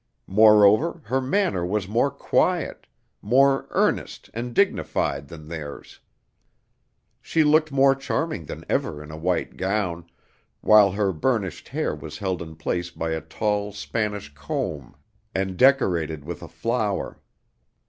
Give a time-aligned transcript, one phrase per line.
[0.25, 2.87] Moreover, her manner was more quiet,
[3.21, 5.99] more earnest and dignified than theirs.
[7.21, 10.09] She looked more charming than ever in a white gown,
[10.61, 14.95] while her burnished hair was held in place by a tall Spanish comb,
[15.35, 17.21] and decorated with a flower.